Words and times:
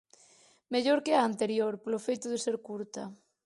Mellor 0.73 0.99
que 1.05 1.13
a 1.15 1.25
anterior, 1.29 1.73
polo 1.83 2.03
feito 2.07 2.25
de 2.31 2.39
ser 2.45 2.55
curta. 2.67 3.03